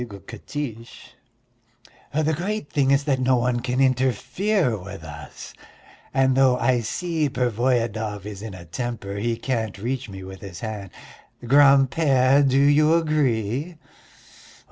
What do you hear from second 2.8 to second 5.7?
is that no one can interfere with us,